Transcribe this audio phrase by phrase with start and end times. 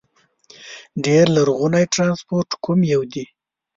[1.05, 3.23] ډېر لرغونی ترانسپورت کوم یو دي؟